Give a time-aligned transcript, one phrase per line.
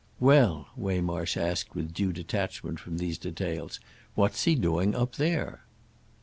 [0.19, 3.79] "Well," Waymarsh asked with due detachment from these details,
[4.15, 5.63] "what's he doing up there?"